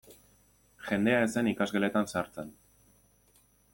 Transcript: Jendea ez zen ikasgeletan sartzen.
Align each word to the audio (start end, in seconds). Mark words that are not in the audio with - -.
Jendea 0.87 1.19
ez 1.25 1.29
zen 1.41 1.49
ikasgeletan 1.53 2.11
sartzen. 2.15 2.51